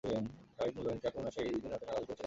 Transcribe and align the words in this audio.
খালিদ 0.57 0.73
মূল 0.75 0.83
বাহিনীকে 0.87 1.07
আক্রমণের 1.09 1.31
আশায় 1.31 1.45
এই 1.47 1.53
বিশজনকে 1.53 1.73
হাতের 1.73 1.87
নাগালে 1.87 1.87
পেয়েও 1.97 2.05
ছেড়ে 2.07 2.15
দেন। 2.19 2.19